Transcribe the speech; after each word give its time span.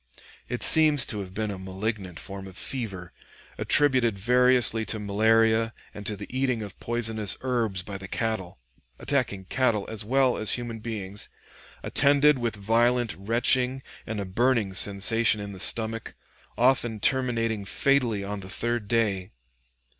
It 0.49 0.63
seems 0.63 1.05
to 1.05 1.19
have 1.19 1.31
been 1.31 1.51
a 1.51 1.59
malignant 1.59 2.17
form 2.19 2.47
of 2.47 2.57
fever 2.57 3.13
attributed 3.59 4.17
variously 4.17 4.83
to 4.85 4.97
malaria 4.97 5.75
and 5.93 6.07
to 6.07 6.15
the 6.17 6.25
eating 6.35 6.63
of 6.63 6.79
poisonous 6.79 7.37
herbs 7.41 7.83
by 7.83 7.99
the 7.99 8.07
cattle 8.07 8.57
attacking 8.97 9.45
cattle 9.45 9.85
as 9.87 10.03
well 10.03 10.37
as 10.37 10.53
human 10.53 10.79
beings, 10.79 11.29
attended 11.83 12.39
with 12.39 12.55
violent 12.55 13.13
retching 13.15 13.83
and 14.07 14.19
a 14.19 14.25
burning 14.25 14.73
sensation 14.73 15.39
in 15.39 15.51
the 15.51 15.59
stomach, 15.59 16.15
often 16.57 16.99
terminating 16.99 17.63
fatally 17.63 18.23
on 18.23 18.39
the 18.39 18.49
third 18.49 18.87
day. 18.87 19.29